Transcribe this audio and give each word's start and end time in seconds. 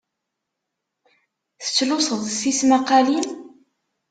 Tettluseḍ 1.63 2.21
tismaqalin? 2.41 3.27